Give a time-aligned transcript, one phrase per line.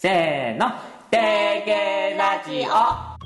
[0.00, 0.70] せーの
[1.10, 3.18] てげラジオ。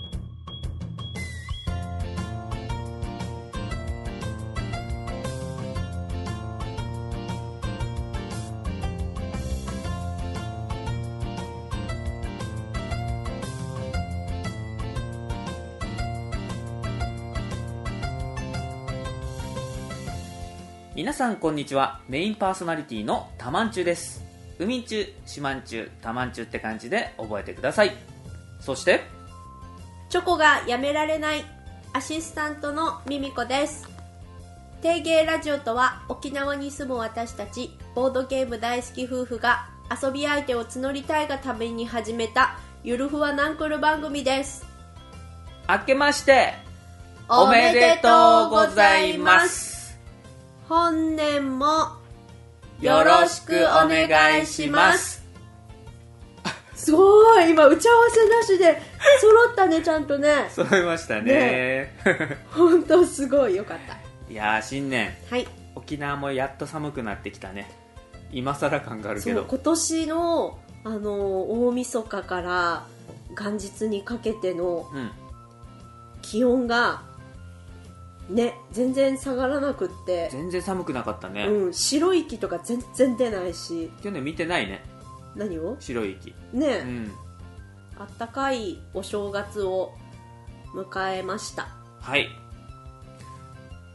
[20.94, 22.00] 皆さんこんにちは。
[22.08, 24.21] メインパーソナリティのたまんちゅです。
[24.62, 27.96] 海んちゅしまんちゅたまんちゅって感じで覚えてください。
[28.60, 29.02] そして
[30.08, 31.44] チョコがやめられない
[31.92, 33.88] アシスタントのミミコです。
[34.82, 44.66] 定芸ラジオとは沖縄に住む私たちボードゲーム大好き夫婦が遊び相手を募りたいがために始めたゆるふわナンクル番組です。
[45.68, 46.54] 明けまして
[47.28, 49.98] おめでとうございます。
[50.68, 52.01] 本年も
[52.82, 55.22] よろしくお願いします。
[56.74, 58.82] すごい今打ち合わせなしで
[59.20, 60.46] 揃ったねちゃんとね。
[60.50, 61.94] 揃いましたね。
[62.50, 63.96] 本当すごいよかった。
[64.28, 65.14] いやー新年。
[65.30, 65.46] はい。
[65.76, 67.70] 沖縄もやっと寒くなってきたね。
[68.32, 69.44] 今更感があるけど。
[69.44, 72.86] 今年のあの大晦日から
[73.38, 75.12] 元日にかけてのうん。
[76.20, 77.02] 気温が
[78.32, 83.90] ね全然下がらなくって、全然寒くなかったね、うん、白い息とか全然出ないし。
[84.02, 84.82] 去年見てないね。
[85.36, 85.76] 何を？
[85.80, 86.34] 白い息。
[86.52, 87.12] ね、うん。
[87.98, 89.94] あったかいお正月を
[90.74, 91.68] 迎えました。
[92.00, 92.28] はい。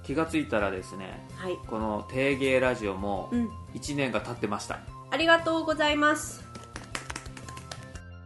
[0.04, 1.58] 気がついたらですねはい。
[1.68, 3.50] この定芸ラジオもうん。
[3.74, 4.80] 1年が経ってました。
[5.10, 6.46] ありがとうございます。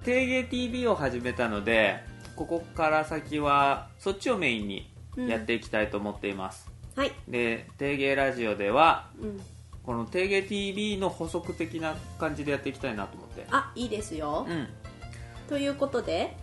[0.03, 1.99] 定芸 TV を始めたので
[2.35, 7.11] ここから先はそっちをメインにやっていきたいと思っています、はい。
[7.27, 9.41] で定芸ラジオではうん。
[9.83, 13.47] この定芸 TV の補足的な感じでやっていきたいなと思って。
[13.49, 14.67] あいいですよ、うん。
[15.49, 16.37] ということで？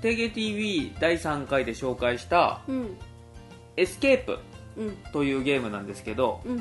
[0.00, 2.96] 定芸 TV 第3回で紹介したうん。
[3.76, 4.38] エスケープ
[4.76, 4.96] うん。
[5.12, 6.58] というゲームなんですけど、うん。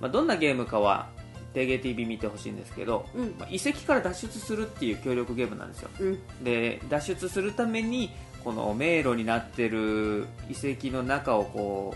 [0.00, 1.08] まあ、どんなゲームかは
[1.52, 3.34] 定芸 TV 見てほしいんですけど、うん。
[3.40, 5.90] まあ、遺跡から脱出するっていう協力ゲームなんですよ。
[5.98, 6.44] うん。
[6.44, 8.12] で脱出するために
[8.48, 11.94] この迷路になってる遺跡の中をこ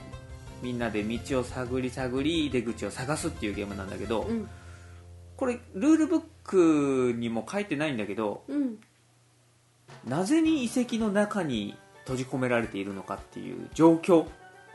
[0.60, 4.46] うみんなで道を探り探り出口を探すっていうゲームなんだけど、うん。
[5.38, 8.76] これルールブックにも書いてないんだけどうん。
[10.06, 14.26] なぜに遺跡の中に閉じ込められているのかっていう状況。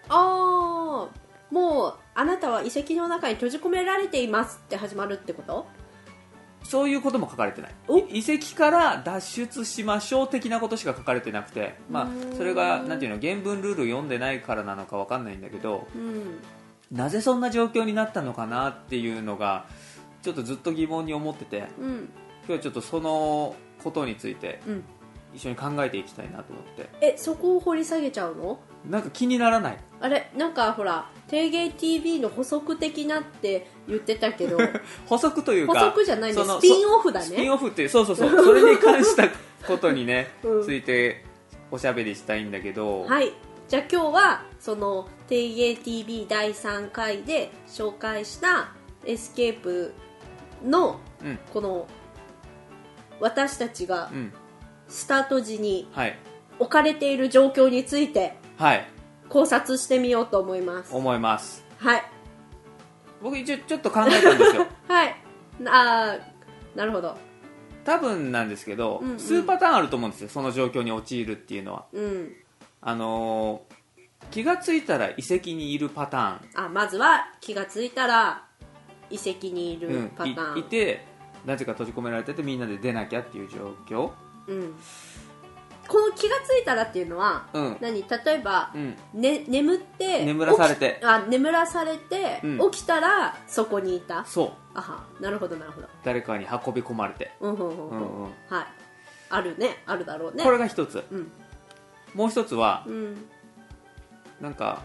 [0.09, 1.09] ああ
[1.53, 5.67] もうあなたは遺跡の中に閉じ込められていますって始まるってこと？
[6.63, 7.75] そういうことも書かれてない。
[7.88, 8.00] お。
[8.00, 16.40] 遺跡から脱出しましょう的なことしか書かれてなくて、まあ、それがなんていうの原文ルール読んでないからなのかわかんないんだけどうん。
[16.91, 19.66] なぜそんな状況になったのかなっていうのが
[20.22, 22.09] ちょっとずっと疑問に思っててうん。
[22.46, 24.84] 今日はちょっとそのことについてうん。
[25.34, 26.90] 一緒に考えていきたいなと思って。
[27.01, 28.59] えそこを掘り下げちゃうの？
[28.89, 29.77] なんか気にならない？
[29.99, 34.57] あれなんかほら定芸 TV の補足的なって言ってたけど。
[35.05, 38.29] 補足という補か足じゃないんでそのスピンオフだスピンねオフっていうそうそうそう。
[38.43, 39.27] それに関した
[39.67, 40.63] ことにね、うん。
[40.63, 41.25] ついて
[41.71, 43.33] おしゃべりしたいんだけど、はい。
[43.67, 48.69] じゃあ今日はその定芸 TV 第3回で紹介した
[49.05, 49.93] エスケープ
[50.65, 51.39] のうん。
[51.53, 51.87] この
[53.19, 54.33] 私たちがうん。
[54.87, 56.17] スタート時にはい。
[56.59, 58.88] 置かれている状況についてはい。
[59.29, 60.95] 考察してみようと思います。
[60.95, 61.66] 思います。
[61.78, 62.03] はい。
[63.22, 64.68] 僕一応ちょっと考えたんですよ。
[64.88, 65.16] はい。
[65.66, 67.17] あーなるほど。
[67.84, 69.19] 多分なんですけど、うんうん。
[69.19, 71.85] 数パターンあると思うんですよその状況に陥るっていうのは。
[71.94, 72.34] うん。
[72.81, 73.78] あのー
[74.31, 78.44] 気がついたら遺跡にいるパタあまずは気がついたら
[79.09, 81.06] 遺跡にいーン、るパターン、いいて
[81.46, 84.12] なぜか閉じ込められててみんなで出なきゃっていう状況。
[84.47, 84.75] うん、
[85.87, 87.77] この気がついたらっていうのは、うん。
[87.79, 88.03] 何？
[88.03, 88.95] 例えば、うん。
[89.13, 90.95] ね、眠って眠らされて。
[90.95, 92.71] 起きあ眠らされて、うん。
[92.71, 94.25] 起きたらそこにいた。
[94.25, 94.51] そう。
[94.73, 95.87] あはなるほどなるほど。
[96.03, 98.31] 誰かに運び込まれて、うんうんうんうん、うんうん。
[98.49, 98.66] はい。
[99.29, 99.81] あるね。
[99.85, 100.43] あるだろうね。
[100.43, 101.03] これが一つ。
[101.11, 101.31] うん。
[102.13, 103.25] もう一つはうん。
[104.40, 104.81] なんか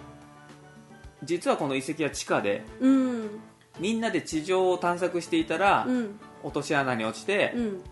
[1.24, 3.40] 実はこの遺跡は地下でうん。
[3.78, 6.20] みんなで地上を探索していたら、うん。
[6.42, 7.82] 落とし穴に落ちて、うん。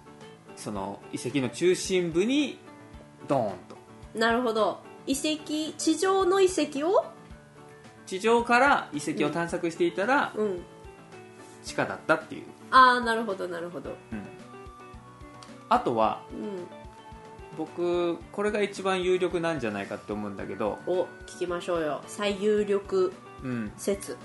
[0.56, 2.58] その遺跡の中心部に
[3.28, 4.19] ドーンと。
[4.19, 4.81] なるほど。
[5.06, 7.05] 遺跡地上の遺跡を？
[8.06, 10.62] 地上から遺跡を探索していたら、うん。
[11.62, 13.90] 地下だったっていう、ああなるほどなるほど。
[13.90, 14.22] うん。
[15.69, 16.67] あとはうん。
[17.58, 22.00] 僕これが一番有力なんじゃないかって思うんだけど、お聞きましょうよ。
[22.06, 23.12] 最有力
[23.43, 24.16] うん、説。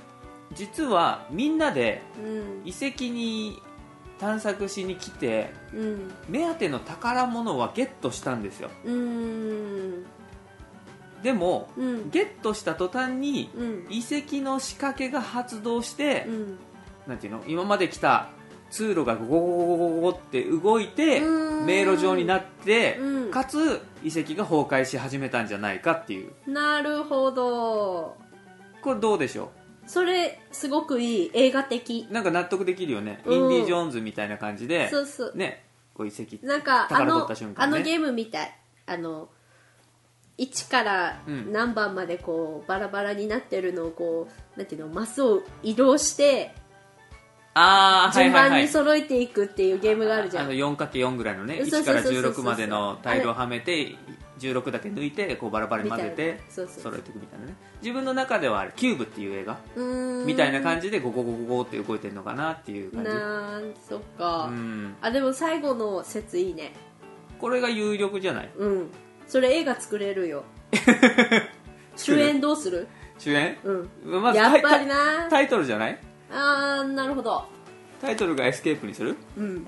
[0.53, 2.62] 実はみんなでうん。
[2.65, 3.62] 遺跡に
[4.19, 6.12] 探索しに来てうん。
[6.29, 8.69] 目当ての宝物はゲットしたんですよ。
[11.23, 12.09] でもうん。
[12.12, 13.88] ゲットした途端にうん。
[13.89, 16.57] 遺跡の仕掛けが発動して、うん。
[17.07, 17.44] なんていうの？
[17.47, 18.29] 今まで来た
[18.71, 23.31] 通路がゴゴゴゴゴゴゴって動いて迷路状になって、うん。
[23.31, 26.33] かつ遺跡が崩壊し始めたんじゃないかっていう。
[26.47, 28.17] なるほど。
[28.81, 29.51] これどうでしょ
[29.87, 32.07] それすごくいい映画的。
[32.09, 33.33] うなんか納得できるよね、うん。
[33.33, 35.33] インディ・ジョーンズみたいな感じでそうそう。
[35.35, 37.77] ねこう遺跡なんかあ宝取のった瞬間ね。
[37.77, 38.59] あのゲームみたい。
[38.87, 39.29] あの
[40.37, 41.53] 1からうん。
[41.53, 46.53] 何番までこうバラバラになってるのをこうなんていうのマスを移動して
[47.53, 48.49] ああはい順はいはい。
[48.51, 52.23] 番に揃えていくっていうゲームがあるじゃん、あの 4×4 ぐらいのねそうそう1からそうそう。
[52.23, 53.95] そう16までのタイルをはめて
[54.39, 57.55] 16だけ抜いてこうバラバラに混ぜみてそうそう揃えていくみたいなね。
[57.81, 59.57] 自分の中ではあれキューブっていう映画。
[60.25, 63.09] みたいな感じでゴゴゴゴゴって動いてるのかなっていう感じ。
[63.09, 64.95] なんそっか、うん。
[65.01, 66.73] あでも最後の説いいね。
[67.39, 68.49] これが有力じゃない？
[68.57, 68.89] うん。
[69.27, 70.43] それ映画作れるよ。
[71.95, 72.88] 主演どうする？
[73.17, 73.57] 主演？
[73.63, 73.71] う
[74.17, 74.21] ん。
[74.21, 75.27] まずやっぱりな。
[75.29, 75.97] タイトルじゃない？
[76.31, 77.45] あーなるほど。
[78.01, 79.15] タイトルがエスケープにする？
[79.38, 79.65] うん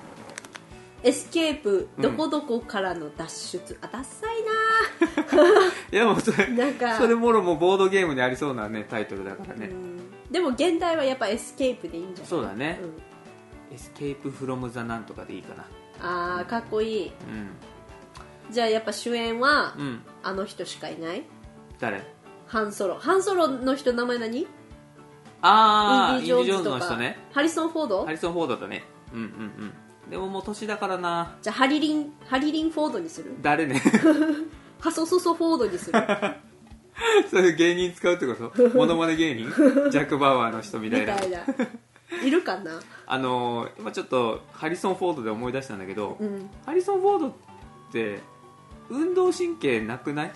[1.08, 2.02] エスケープうん。
[2.04, 4.38] どこどこからの脱出、あダッサい
[5.92, 6.98] いやもうそれななんか。
[6.98, 10.32] それもろもボードゲームにありそうなねタイトルだからね、うん。
[10.32, 12.28] でも原題はやっぱエスケープでいいんじゃない？
[12.28, 12.80] そうだね。
[13.70, 13.76] うん。
[13.76, 15.66] escape from the なんとかでいいかな。
[16.40, 17.08] あーかっこいい。
[17.08, 17.50] うん。
[18.54, 20.02] じゃあやっぱ主演はうん。
[20.24, 21.24] あの人しかいない？
[21.80, 22.02] 誰？
[22.48, 22.96] ハンソロ。
[22.96, 24.48] ハンソロの人名前何？
[25.42, 27.18] ああインディ・ジョーンズジョーンズの人ね。
[27.32, 28.06] ハリソン・フォード？
[28.06, 28.84] ハリソン・フォードだね。
[29.14, 29.28] うんうんう
[29.66, 29.74] ん
[30.10, 31.36] でももう年だからな。
[31.42, 33.36] じゃあハリリンハリリン・フォードにする？
[33.42, 33.82] 誰ね？
[34.80, 36.00] ハソソソフォードにする。
[37.30, 38.70] そういう芸人使うってこと？
[38.78, 39.50] モノマネ芸人？
[39.92, 41.16] ジャック・バウアーの人みたいな。
[41.16, 41.44] みたいな。
[42.26, 42.80] いるかな？
[43.06, 46.50] あのー今ちょっとハリソン・フォードで思い出したんだけど、うん。
[46.66, 47.32] ハリソン・フォードっ
[47.92, 48.22] て
[48.90, 50.32] 運動神経なくない？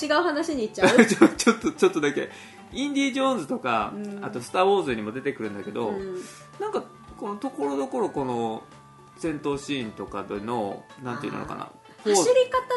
[0.00, 1.04] 違う話に行っちゃう？
[1.04, 2.30] ちょちょっとちょっとだけ。
[2.72, 4.24] インディ・ジョーンズとか、うん。
[4.24, 6.14] あと「スター・ウォーズ」にも出てくるんだけど、うん。
[6.58, 6.84] なんか
[7.22, 8.64] このところどころこの
[9.16, 11.70] 戦闘シーンとかでのなんていうのかな。
[12.02, 12.24] 走り方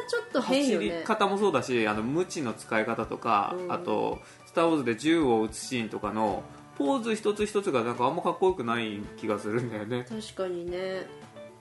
[0.08, 3.72] ちょっと変よ走りね方もそうだしあの無知の使い方とか、うん。
[3.72, 6.44] あと「スター・ウォーズ」で銃を撃つシーンとかの
[6.78, 10.06] ポーズ一つ一つがなんかあんまかっこよくない気がするんだよね。
[10.08, 11.08] 確かにね。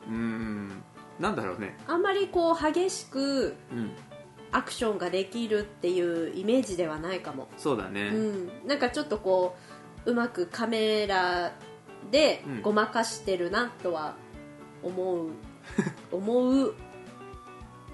[0.06, 0.70] うん。
[1.19, 1.78] なんだろうね。
[1.87, 3.92] あんまりこう激しくうん。
[4.52, 9.56] アクションができるっていうイメージではないかも、そうだね、うん、なんかちょっとこ
[10.06, 11.52] ううまくカメラ
[12.10, 12.62] でうん。
[12.62, 14.14] ごまかしてるなとは
[14.82, 15.28] 思う
[16.12, 16.74] 思う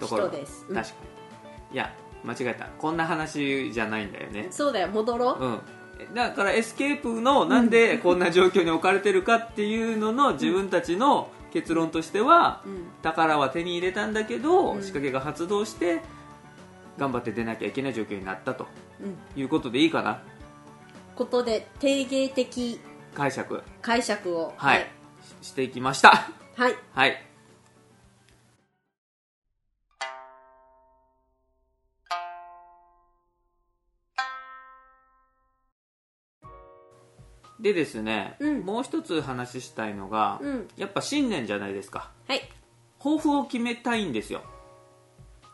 [0.01, 0.75] 人です、うん。
[0.75, 0.95] 確か
[1.71, 1.75] に。
[1.75, 2.67] いや間違えた。
[2.79, 4.49] こんな話じゃないんだよね。
[4.51, 6.15] そうだよ戻ろう、うん。
[6.15, 12.89] だからエスケープのなんでこんな状況に置かれてるかっていうのの自分たちの結論としては、うん。
[13.03, 14.83] 宝は手に入れたんだけど、うん。
[14.83, 16.03] 仕掛けが発動して
[16.99, 18.67] 頑張って出なきゃいけない状況になったと
[19.01, 20.21] うん、いうことでいいかな。
[21.17, 22.81] ことで定芸的
[23.15, 23.63] 解釈。
[23.83, 24.53] 解釈を。
[24.57, 24.87] はい、
[25.43, 26.31] ししていきました。
[26.57, 27.27] はい、はい。
[37.61, 38.61] でですね、うん。
[38.61, 40.69] もう一つ話したいのが、うん。
[40.77, 42.11] やっぱ新年じゃないですか。
[42.27, 42.41] はい。
[42.99, 44.43] 抱負を決めたいんですよ。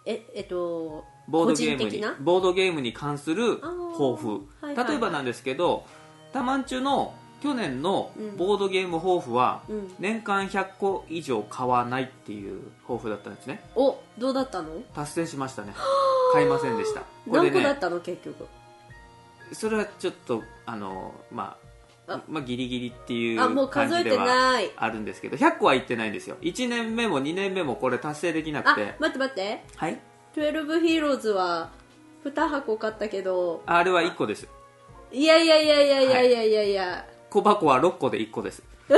[0.04, 3.92] ええっとボードゲームにボードゲームに関するあー。
[3.92, 4.88] 抱負、はいはいはい。
[4.88, 5.84] 例えばなんですけど
[6.32, 7.12] タマンチュの
[7.42, 8.36] 去年のうん。
[8.36, 9.94] ボードゲーム抱負は、うん。
[9.98, 13.62] 年間100個以上買わないっていう抱負だったんですね。
[13.74, 14.80] おどうだったの？
[14.94, 15.74] 達成しましたね。
[16.32, 17.00] 買いませんでした。
[17.00, 18.00] これ何個だったの？
[18.00, 18.46] 結局。
[19.52, 21.56] それはちょっとあのま
[22.08, 22.20] ああ。
[22.28, 24.70] まあギリギリっていうう感数えてじではない。
[24.76, 26.36] あるんですけど100個はいってないんですよ。
[26.40, 28.94] 1年目も2年目もこれ達成できなあくて。
[28.98, 29.62] 待って待って。
[29.76, 30.00] はい
[30.34, 31.70] ？12ヒーローズは
[32.24, 33.62] 2箱買ったけど。
[33.66, 34.48] あれは1個です。
[35.12, 38.62] いやいやいやいやいやいやいやいや、小箱は6個で1個です。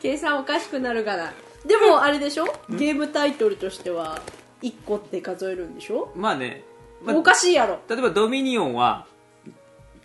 [0.00, 1.32] 計算おかしくなるから
[1.64, 2.46] でもあれでしょ？
[2.70, 4.20] ゲームタイトルとしては
[4.62, 6.64] 1個って数えるんでしょ、まあね、
[7.02, 7.78] まあおかしいやろ。
[7.88, 9.06] 例えばドミニオンは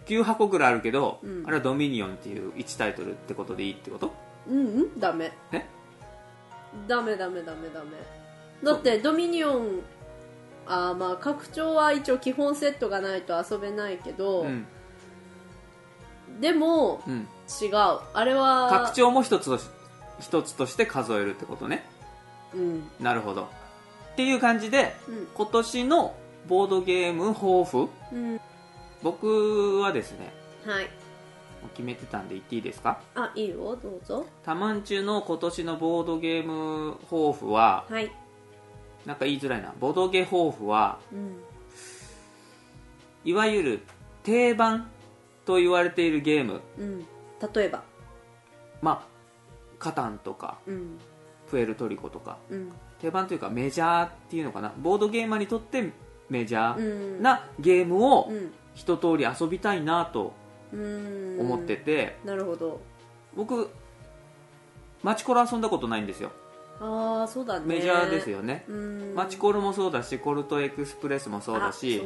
[0.05, 1.43] 9箱ぐらいあるけど、うん。
[1.45, 4.13] あれはドミニオンっていう1タイトルってことでいいってこと？
[4.47, 4.99] うんうん。
[4.99, 5.31] ダメ。
[5.51, 5.65] え？
[6.87, 7.87] ダメダメダメダメ。
[8.63, 9.81] だってドミニオン
[10.69, 14.65] あーまあ拡張は一応基本セットがないと遊べないけど、うん、
[16.39, 17.27] でもうん、
[17.61, 17.99] 違う。
[18.13, 19.65] あれは拡張も一つとし
[20.19, 21.85] 一つとして数えるってことね。
[22.53, 22.83] うん。
[22.99, 23.43] なるほど。
[24.13, 25.27] っていう感じでうん。
[25.33, 26.15] 今年の
[26.47, 27.89] ボードゲーム抱負？
[28.11, 28.39] うん。
[29.03, 30.33] 僕はですね
[30.65, 30.89] はい。
[31.73, 32.99] 決めてたんで言っていいですか？
[33.15, 34.25] あいいよどうぞ。
[34.43, 38.11] タマンチュの今年のボードゲーム抱負ははい
[39.07, 39.73] なんか言いづらいな。
[39.79, 41.37] ボードゲ抱負はうん。
[43.23, 43.79] いわゆる
[44.23, 44.89] 定番
[45.45, 46.61] と言われているゲーム。
[46.77, 47.05] うん。
[47.53, 47.83] 例えば。
[48.81, 49.07] まあ
[49.79, 50.97] カタンとかうん。
[51.49, 52.37] プエルトリコとか。
[52.49, 52.71] うん。
[52.99, 54.73] 定番というかメジャーっていうのかな。
[54.77, 55.91] ボードゲーマーにとって
[56.29, 57.21] メジャうーん。
[57.23, 58.51] なゲームをうん。
[58.75, 60.33] 一通り遊びたいなと
[60.73, 61.37] うん。
[61.39, 62.81] 思ってて、なるほど。
[63.37, 63.69] 僕
[65.01, 66.31] マチコロ遊んだことないんですよ
[66.79, 67.65] ああそうだね。
[67.65, 69.13] メジャーですよね、うん。
[69.15, 72.01] マチコロもそうだしコルトエクスプレスもそうだし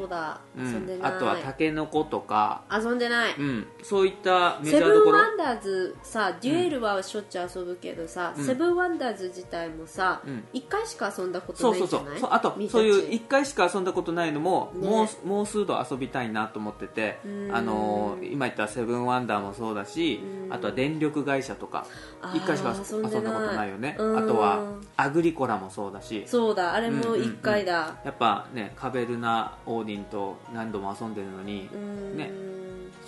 [1.01, 3.35] あとはタケノコとか、遊んでない。
[3.37, 5.19] うん、そういったメジセブンャーどころ？
[5.19, 8.45] ワンダーズさデュエルはしょっちゅう遊ぶけどさ、うん。
[8.45, 10.43] セブンワンダーズ自体もさ、うん。
[10.53, 12.07] 一1回しか遊んだことそうそうないんじゃない？
[12.11, 14.87] そうそうあとみーたちそういう1回しか遊んだことないのも、ね。
[14.87, 17.51] もうもう数度遊びたいなと思っててうん。
[17.53, 20.53] あのー今言ったセブンワンダーもそうだしうん。
[20.53, 21.85] あとは電力会社とか
[22.21, 23.97] あー1回しか遊んだことないよね。
[23.99, 24.17] うん。
[24.17, 24.60] あとは
[24.97, 26.23] アグリコラもそうだし。
[26.27, 27.97] そうだあれも1回だ。
[28.03, 32.17] やっぱねカベルナオーディンと何度も遊んでるのにうん。
[32.17, 32.31] ね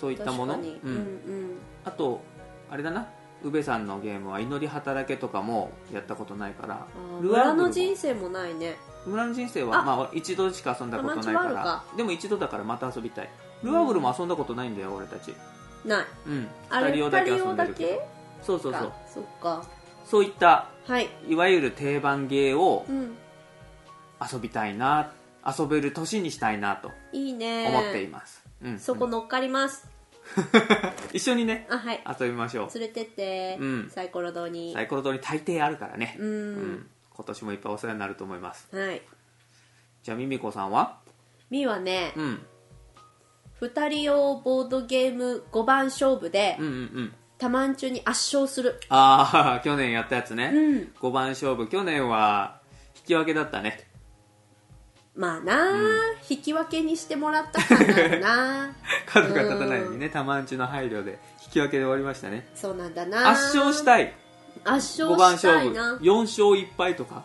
[0.00, 0.54] そういったもの？
[0.54, 0.60] うん。
[0.62, 2.20] うんあと
[2.70, 3.08] あれだな。
[3.42, 6.86] 宇部さんのゲームは祈り働けとかもやったことないから。
[7.20, 7.72] うん村のルアーブルも。
[7.72, 8.76] 人生もないね。
[9.06, 11.52] 村の人生はあまあ、一度しか遊んだことないから。
[11.52, 13.28] かでも一度だからまた遊びたい。
[13.62, 15.34] ルアーブルも遊んだことないんだよ俺たち。
[15.84, 16.06] ない。
[16.26, 16.48] うん。
[16.70, 18.02] あれ二人用だけ遊んでるけど。
[18.42, 18.82] そうそうそう。
[18.82, 19.64] かそっか
[20.04, 21.08] そういったはい。
[21.28, 23.16] いわゆる定番ゲーをうん。
[24.32, 25.12] 遊びたいな
[25.44, 27.68] 遊べる年にしたいなといいね。
[27.68, 28.78] 思っています、うん。
[28.78, 29.90] そこ乗っかります、
[31.12, 32.02] 一緒にねあはい。
[32.20, 32.78] 遊びましょう。
[32.78, 33.90] 連れてって、うん。
[33.90, 36.16] サイコロ堂に、サイコロ通り大抵あるからね。
[36.18, 36.90] うん、うん。
[37.10, 38.74] 今年もいっぱいお世話になると思います。
[38.74, 39.02] はい。
[40.02, 40.98] じゃあミミコさんは？
[41.50, 42.46] みーはね、うん。
[43.60, 48.80] 2人用ボードゲーム5番勝負で、うんうんうんタマンチュに圧勝する。
[48.88, 50.92] ああ 去年やったやつね、うん。
[51.00, 51.68] 5番勝負。
[51.68, 52.60] 去年は
[52.96, 53.88] 引き分けだったね。
[55.16, 55.76] まあなあ、
[56.28, 58.72] 引き分けにしてもらった感があるな。
[59.06, 62.48] 角が立たないようにねタマンチュの配慮で引き分けで終わりましたね。
[62.54, 63.30] そうなんだな。
[63.30, 64.12] 圧勝したい。
[64.64, 65.94] 圧5番勝した勝負いな。
[66.00, 67.22] 4勝1敗とか。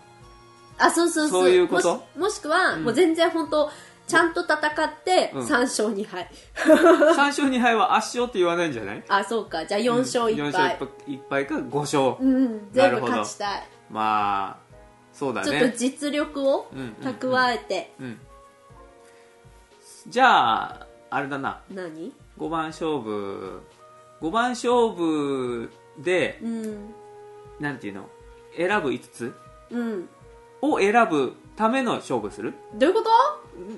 [0.77, 1.43] あそうそうそう。
[1.43, 2.05] そういうこと？
[2.15, 2.83] もしくは、ん。
[2.83, 3.71] もう全然本当
[4.09, 4.59] ちゃんと戦っ
[5.03, 5.41] てうん。
[5.45, 9.03] 3勝2敗、3勝2敗は圧勝って言わないんじゃない？
[9.07, 9.65] あそうか。
[9.65, 12.15] じゃあ4勝1 4敗勝1敗か5勝。
[12.19, 14.69] うんな全部勝ちたい、まあ
[15.13, 17.07] そうだちょっとね実力をうんうんうん。
[17.07, 18.19] 蓄えて、うん。
[20.07, 21.61] じゃああれだな。
[21.69, 23.61] 何？5番勝負。
[24.21, 26.93] 5番勝負でうん。
[27.59, 28.09] なんていうの？
[28.55, 29.33] 選ぶ5つ？
[29.71, 30.09] うん。
[30.61, 32.53] を選ぶための勝負する？
[32.75, 33.09] どういうこと？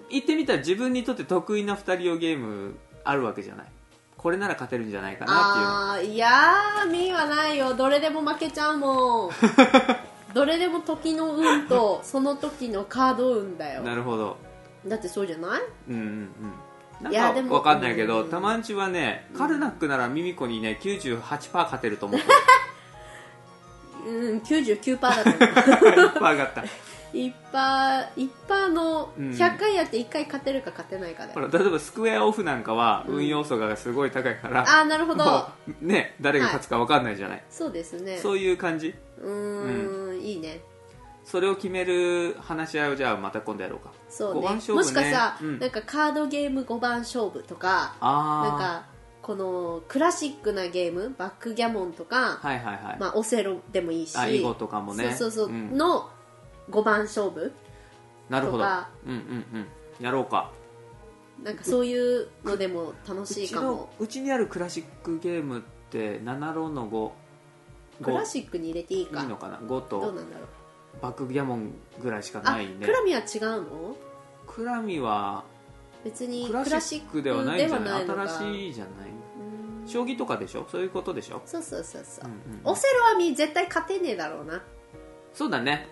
[0.10, 3.66] 言ってみたら自分にとって得意な2人用ゲームあるわけじゃない。
[4.18, 7.74] これなら勝てるんじゃないかなああーいやーみーはないよ。
[7.74, 9.32] どれでも負けちゃうもん。
[10.34, 13.82] どれでも時の運とその時のカード運だよ。
[13.82, 14.38] なるほど。
[14.88, 15.62] だってそうじゃない？
[15.90, 16.30] うんうん
[17.04, 17.12] うん。
[17.12, 18.30] いやでもなんかわかんないけどうん。
[18.30, 21.20] タマンチはねカルナックならミミコにね98%
[21.54, 22.28] 勝てると思って
[24.08, 25.42] うん99%だと思う。
[25.42, 26.64] 1%上がった
[27.14, 29.30] 一パー一パーのうん。
[29.32, 35.26] 100回やって1回勝てるか勝てないかだよ、ほら例えばスクエアオフなんかは運要素がすごい高いから、ああなるほど。
[35.26, 35.48] も
[35.82, 38.18] うね誰が勝つか分かんないじゃない、そうですね。
[38.18, 38.96] そういう感じ？
[39.20, 40.62] うーんいいね。
[41.24, 43.92] それを決める話し合いをじゃあまた今度やろうか。
[44.10, 44.42] そうね。
[44.42, 44.84] 五番勝負ね。
[44.84, 45.60] もしかさ、うん。
[45.60, 48.86] なんかカードゲーム5番勝負とかなんか
[49.22, 54.18] このクラシックなゲームバックギャモンとか、はいはいはい、まあ、オセロでもいいし。
[54.18, 55.14] あ囲碁とかもね。
[55.14, 55.78] そうそうそう、ん。
[55.78, 56.10] の
[56.70, 57.52] 5番勝負
[58.30, 58.64] なるほど。
[58.64, 59.68] うんうんうん。
[60.00, 60.52] やろうか。
[61.44, 63.90] なんかそういうのでも楽しいかも。
[64.00, 69.22] うちにあるクラシックゲームって7ロの5クラシックに入れていいか。
[69.22, 71.02] いいのかな？5どうとなんだろう。
[71.02, 73.96] バックギャモンぐらいしかあないねクラミは違うの？
[74.46, 75.44] クラミは
[76.04, 78.06] 別にクラシックではないんじゃない？
[78.06, 79.10] 新しいじゃない？
[79.82, 79.88] うん。
[79.88, 80.68] 将棋とかでしょ？
[80.70, 82.62] そういうことでしょ、そうそうそうそう、うんうん。
[82.66, 84.64] オセロはみ絶対勝てねえだろうな
[85.34, 85.88] そうだね、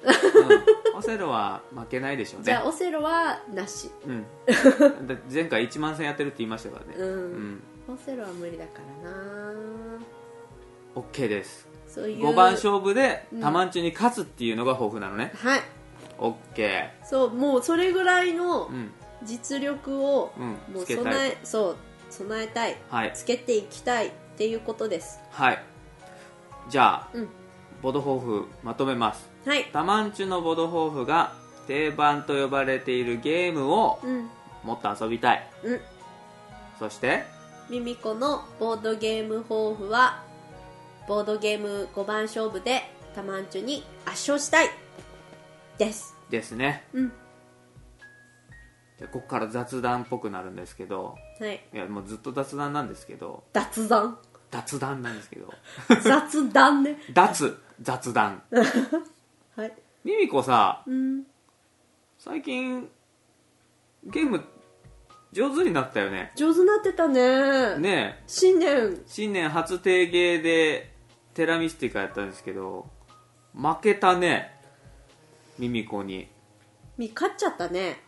[0.93, 2.45] うん、オセロは負けないでしょうね。
[2.45, 3.89] じゃあオセロはなし。
[4.05, 4.25] うん、
[5.07, 6.95] だ前回1万戦やってるって言いましたからね。
[6.97, 7.63] うん、うん。
[7.87, 9.53] オセロは無理だからな。
[10.95, 11.67] OK です。
[11.87, 13.41] そういう5番勝負でうん。
[13.41, 15.61] タマンチュに勝つっていうのが抱負なのね、はい。
[16.17, 18.91] OK そうもうそれぐらいのうん。
[19.23, 20.47] 実力をうん。
[20.73, 21.75] もうつけた備いえそう
[22.09, 22.77] 備えたい。
[22.89, 23.11] はい。
[23.15, 25.21] つけていきたいっていうことです。
[25.31, 25.63] はい。
[26.69, 27.29] じゃあ、うん
[27.81, 29.29] ボド抱負まとめます。
[29.45, 29.65] はい。
[29.71, 31.33] タマンチュのボド抱負が
[31.67, 34.29] 定番と呼ばれているゲームをうん。
[34.63, 35.49] もっと遊びたい。
[35.63, 35.79] うん。
[36.77, 37.23] そして？
[37.69, 40.23] ミミコのボードゲーム抱負は
[41.07, 42.81] ボードゲーム5番勝負で
[43.15, 44.69] タマンチュに圧勝したい。
[45.77, 46.15] です。
[46.29, 46.83] ですね。
[46.93, 47.11] うん。
[48.97, 51.15] じゃあここから雑談っぽくなるんですけど。
[51.39, 51.61] はい。
[51.73, 53.43] いやもうずっと雑談なんですけど。
[53.53, 54.17] 雑談。
[54.51, 55.53] 雑談なんですけど。
[56.03, 56.97] 雑談ね。
[57.13, 58.43] 脱雑談。
[59.55, 59.73] はい。
[60.03, 61.23] ミミコさうん。
[62.17, 62.89] 最近
[64.05, 64.43] ゲーム
[65.31, 66.31] 上手になったよね。
[66.35, 67.77] 上手になってたね。
[67.77, 68.17] ね。
[68.19, 69.01] え新年。
[69.05, 70.93] 新年初定芸で
[71.33, 72.87] テラミスティカやったんですけど
[73.53, 74.59] 負けたね。
[75.57, 76.27] ミミコに。
[76.97, 78.01] み勝っちゃったね。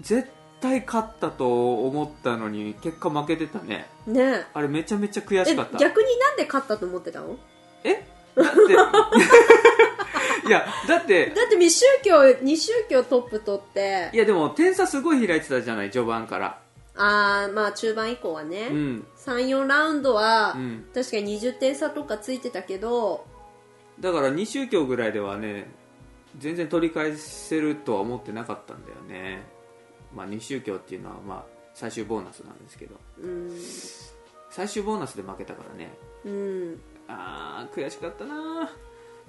[0.00, 0.28] 絶
[0.60, 3.86] 対勝ったと思ったのに結果負けてたね。
[4.06, 4.46] ね。
[4.54, 5.78] あれめちゃめちゃ悔えしかった。
[5.78, 7.36] 逆になんで勝ったと思ってたの？
[7.84, 8.06] え？
[10.46, 14.10] いやだって だって未宗教2宗教トップ取って。
[14.12, 16.60] いやでも点差すごい開いてたじゃない序盤から。
[16.98, 19.06] ああまあ中盤以降はね、うん。
[19.18, 20.86] 34ラウンドは、うん。
[20.94, 23.24] 確かに20点差とかついてたけど。
[24.00, 25.70] だから2宗教ぐらいではね
[26.38, 29.42] 全然取り返せるとは思ってなかったんだよね。
[30.14, 32.96] まあ2宗教っていうのはまあ最終ボーナスなんですけど。
[33.20, 33.50] うん。
[34.50, 35.90] 最終ボーナスで負けたからね。
[36.24, 38.70] うんあー悔しかったな。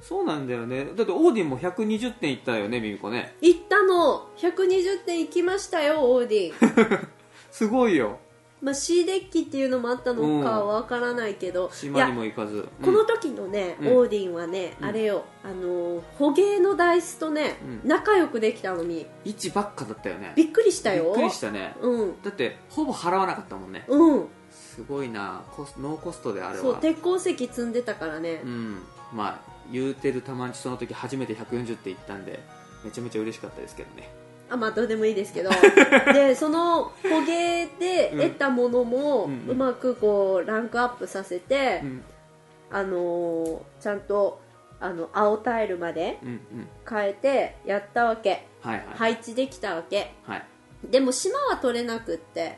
[0.02, 0.86] そうなんだよね。
[0.96, 3.36] だってオーディンも120点いったよねミミコね。
[3.42, 4.28] 行ったの。
[4.38, 7.08] 120点いきましたよオーディン。
[7.52, 8.20] すごいよ。
[8.60, 12.68] まあ C デッキっていうのもあったのかはわからないけど、い島にやも行かず。
[12.84, 13.88] この時のね、うん。
[13.98, 14.86] オーディンはね、うん。
[14.88, 15.26] あれよ。
[15.44, 17.88] あのー捕鯨のダイスとね、うん。
[17.88, 19.06] 仲良くできたのに。
[19.26, 20.34] 1ばっかだったよね。
[20.36, 21.06] びっくりしたよ。
[21.06, 21.76] びっくりしたね。
[21.82, 22.22] うん。
[22.24, 23.86] だってほぼ払わなかったもんね。
[23.88, 24.28] うん
[24.76, 25.44] すごいな。
[25.56, 26.64] コスノーコストであれは。
[26.64, 28.42] そう鉄鉱石積んでたからね。
[28.44, 28.82] うん。
[29.14, 32.40] まあ言うてるたまんちその時初めて140って言ったんで
[32.84, 34.10] めちゃめちゃ嬉しかったですけどね。
[34.50, 35.50] あまあどうでもいいですけど。
[36.14, 39.50] でその捕鯨で得たものもうんうん。
[39.50, 42.04] うまくこうランクアップさせて、うん。
[42.72, 44.40] あのーちゃんと
[44.80, 46.40] あの青タイルまでうんうん。
[46.88, 48.48] 変えてやったわけ。
[48.62, 48.86] はいはい。
[48.96, 50.14] 配置できたわけ。
[50.26, 50.46] はい。
[50.84, 52.58] でも島は取れなくって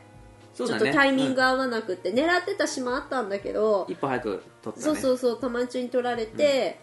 [0.54, 4.80] ちょっとタイミング合わなくって、狙ってた島あったんだけどうん一歩早く取ったね。
[4.80, 6.78] そうそうそう玉中に取られて、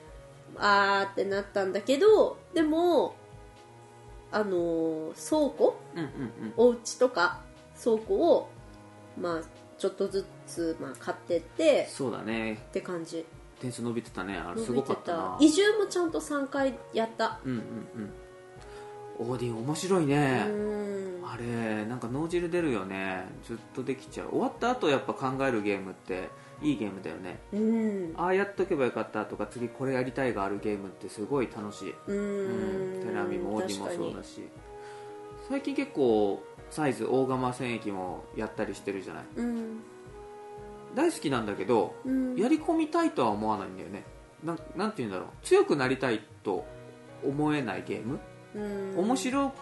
[0.57, 3.15] あーってなったんだけどでも
[4.31, 5.79] あのー倉庫？
[5.95, 6.07] うんうんう
[6.47, 6.53] ん。
[6.57, 7.41] お家とか
[7.81, 8.49] 倉庫を
[9.19, 9.41] まあ
[9.77, 12.53] ちょっとずつ、まあ、買ってってそうだね。
[12.53, 13.25] って感じ。
[13.59, 14.37] 点数伸びてたね。
[14.37, 15.37] あれ伸すごかったな。
[15.39, 17.39] 移住もちゃんと3回やった。
[17.43, 18.13] うんうんうん
[19.19, 21.25] オーディン面白いうねん。
[21.25, 23.25] あれなんか脳汁出るよね。
[23.43, 24.29] ずっとできちゃう。
[24.29, 26.29] 終わった後やっぱ考えるゲームって
[26.61, 27.39] いいゲームだよね。
[27.51, 28.13] うん。
[28.15, 31.95] ああやっとけばよかったとか次これやりたいがあるゲームってすごい楽しい。
[32.07, 33.07] うん。
[33.07, 34.47] テラミもオーディもそうだし。
[35.49, 39.23] 最近結構サイズ大釜戦役もやったりしてるじゃない。
[39.35, 39.79] うん。
[40.95, 42.35] 大好きなんだけどうん。
[42.35, 44.03] やり込みたいとは思わないんだよね。
[44.43, 45.27] なんなんて言うんだろう。
[45.43, 46.65] 強くなりたいと
[47.25, 48.19] 思えないゲームうん
[48.95, 49.53] 面白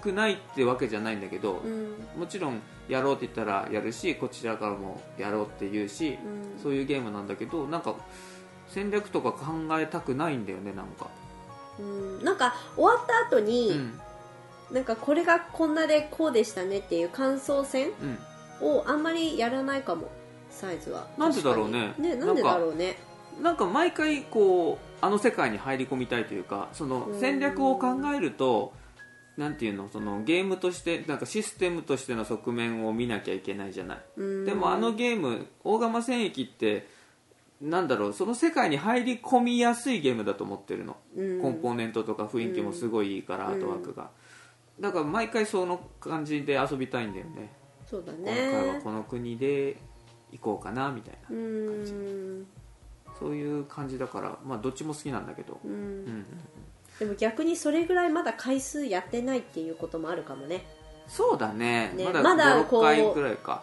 [0.00, 1.94] くないってわけじゃないんだけどうん。
[2.18, 6.18] もちろんやろうって言ったらやるしこちらからもやろうって言うし
[6.56, 6.62] うん。
[6.62, 7.94] そういうゲームなんだけどなんか
[8.68, 9.46] 戦略とか考
[9.80, 11.08] えたくないんだよねなんか。
[11.78, 12.24] うん。
[12.24, 14.00] なんか終わった後うに、ん。
[14.70, 17.90] なんかこれがこんなでこうでしたねっていう感想戦
[18.60, 18.68] うん。
[18.68, 20.10] をあんまりやらないかも
[20.50, 21.08] サイズは。
[21.16, 21.94] なんでだろうね。
[21.98, 22.98] ねなんでだろうね。
[23.40, 27.20] なんか毎回こうあの世界に入り込みたいというかそのうん。
[27.20, 28.72] 戦略を考えると
[29.36, 33.98] なんていうのそのゲームとしてなんかシステムとしての側面を見なきゃいけないじゃない。
[34.16, 34.44] うん。
[34.44, 36.88] でもあのゲーム大釜戦役って
[37.60, 41.42] なんだろうその世界に入り込みやすいゲームだと思ってるの、うん。
[41.42, 43.52] コンポーネントとか雰囲気もすごいいいから、うん。
[43.52, 44.10] アートワークが。
[44.80, 47.52] だから毎回その感じで遊びたいんだよね。
[47.88, 49.76] そうだ今回はねこの国で
[50.30, 52.46] 行こうかなみたいなうん
[53.18, 55.72] そういう感じだからまあどっちも好きなんだけど、うん。
[55.72, 56.26] うん
[56.98, 60.64] でも逆にそれぐらいまだ回数やってないっていうこともあるかもね。
[61.06, 61.92] そうだね。
[61.94, 63.62] ねまだまだ56回ぐらいか。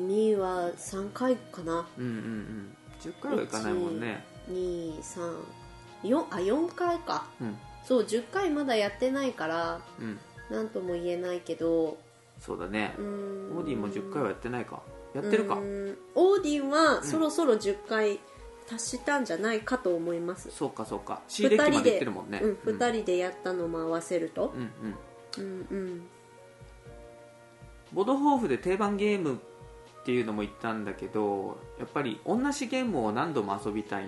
[0.00, 1.86] 2位は3回かな。
[1.98, 2.76] うんうんうん。
[3.00, 4.24] 10回はいかないもんね。
[4.52, 7.26] 234あ4回か。
[7.40, 7.58] うん。
[7.84, 10.18] そう10回まだやってないからうん。
[10.50, 11.98] なんとも言えないけど。
[12.38, 12.94] そうだね。
[12.96, 14.80] オーディも10回はやってないか。
[15.14, 15.56] やってるか。
[15.56, 18.20] オーディンはそろそろ10回
[18.68, 21.22] 達したんじゃないかと思います、そうかそうか。
[21.28, 22.40] C デッキまで行ってるもんね。
[22.42, 24.52] うん、2人でやったのも合わせると。
[24.54, 25.42] うんうん。
[25.44, 26.02] うんうん。
[27.92, 34.06] ボドホーフで定番ゲームっていうのも言ったんだけどやっぱり同じゲームを何度も遊びたい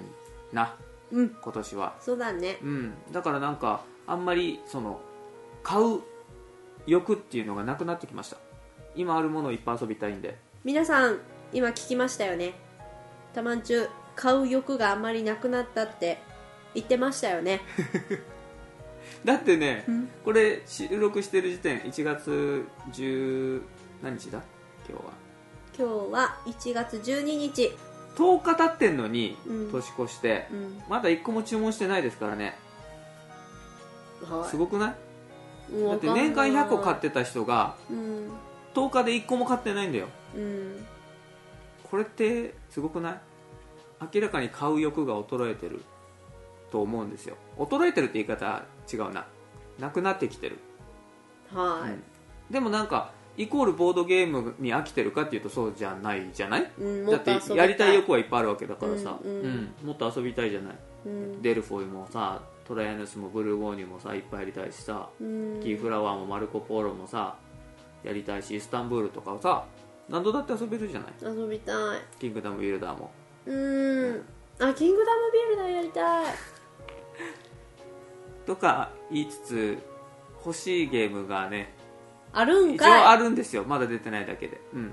[0.52, 0.76] な
[1.10, 1.30] うん。
[1.30, 1.96] 今年は。
[2.00, 2.58] そうだね。
[2.62, 2.94] うん。
[3.10, 5.00] だからなんかあんまりその
[5.62, 6.00] 買う
[6.86, 8.36] 欲っていうのがなくなってきました。
[8.94, 10.36] 今あるものをいっぱい遊びたいんで。
[10.64, 11.18] 皆さん
[11.52, 12.54] 今聞きましたよね。
[13.34, 13.88] たまんちゅ
[14.20, 16.18] 買う欲があんまりなくなったって
[16.74, 17.62] 言ってましたよね。
[19.24, 20.08] だってね、うん。
[20.22, 23.62] これ収録してる時点1月10
[24.02, 24.42] 何日だ？
[24.86, 25.12] 今日は。
[25.78, 27.72] 今日は1月12日。
[28.16, 29.72] 10日経ってんのに、うん。
[29.72, 30.48] 年越して。
[30.52, 30.82] うん。
[30.86, 32.58] まだ1個も注文してないですからね。
[34.28, 34.50] はい。
[34.50, 34.88] すごくな
[35.70, 35.82] い？
[35.82, 38.30] だって年間100個買ってた人がうん。
[38.74, 40.08] 10日で1個も買ってないんだよ。
[40.36, 40.86] うん。
[41.90, 43.20] これってすごくない？
[44.00, 45.82] 明らかに買う欲が衰えてる
[46.70, 47.36] と思うんですよ。
[47.58, 49.26] 衰えてるって言い方違うな。
[49.78, 50.58] なくなってきてる、
[51.54, 52.02] はい、うん。
[52.50, 56.70] でもなんかイコールボードゲームに飽きてるかっていうとそうじゃないじゃない？
[56.78, 59.74] うん、もだってやりたい欲はいっぱいあるわけだからさ、うんうん。
[59.84, 60.74] もっと遊びたいじゃない、
[61.06, 61.42] うん。
[61.42, 65.60] デルフォイもさトライアヌスもブルーゴーニュもさいっぱいやりたいしさ、うん。
[65.62, 67.36] キーフラワーもマルコ・ポーロもさ
[68.04, 69.64] やりたいしイスタンブールとかはさ
[70.08, 71.12] 何度だって遊べるじゃない？
[71.22, 71.76] 遊びたい。
[72.18, 73.10] キングダム・ウィルダーも
[73.50, 74.24] うん。
[74.60, 76.26] あキングダムビルダーやりたい。
[78.46, 79.78] とか言いつつ
[80.44, 81.74] 欲しいゲームがね
[82.32, 83.64] あるん一応かいあるんですよ。
[83.64, 84.60] まだ出てないだけで。
[84.72, 84.92] うん。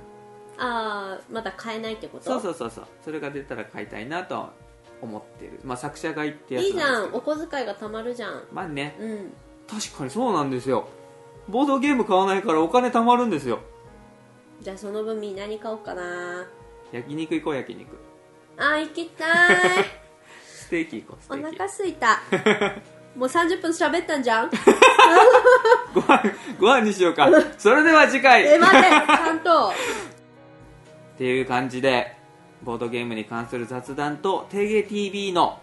[0.58, 2.24] ああまだ買えないってこと？
[2.24, 2.86] そうそうそうそう。
[3.04, 4.54] それが出たら買いたいなとは
[5.02, 5.60] 思ってる。
[5.63, 6.89] まあ作者買いってやついいじゃん。
[6.89, 8.43] おなんですけど小遣いがたまるじゃん。
[8.52, 8.96] まあね。
[9.00, 9.34] うん。
[9.67, 10.88] 確かにそうなんですよ。
[11.48, 13.60] ボードゲーム買わないからお金貯まるんですよ。
[14.62, 16.48] じゃあその分みんなに買おうかな。
[16.91, 17.96] 焼肉行こう焼肉
[18.58, 19.58] あー行きたい。
[20.46, 21.58] ステーキ行こうステおーキ。
[21.58, 22.22] 腹すいた。
[23.15, 24.50] もう30分喋ったんじゃん？
[25.93, 26.22] ご飯
[26.60, 27.30] ご飯にしようか。
[27.58, 28.46] それでは次回。
[28.46, 29.70] え待ってちゃんと。
[29.70, 29.74] っ
[31.17, 32.15] ていう感じで
[32.62, 35.60] ボードゲームに関する雑談と定芸 TV の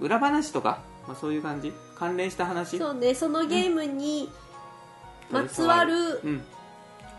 [0.00, 1.72] 裏話とか、まあ、そういう感じ？
[1.98, 2.76] 関連した話？
[2.78, 4.30] そうねそのゲームに
[5.30, 6.44] まつわるうん、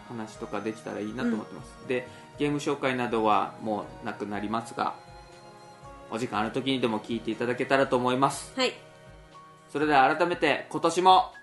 [0.09, 4.93] 話とかできたらいいなと思ってます、でゲーム紹介などはもうなくなりますが
[6.11, 8.53] お時間ある時にでも聞いていただけたらと思います。
[8.55, 8.73] はい。
[9.71, 11.33] それでは改めて今年も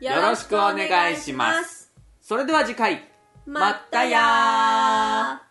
[0.00, 1.92] よろしくお願いします。
[2.20, 3.08] それでは次回。
[3.46, 5.49] まったやー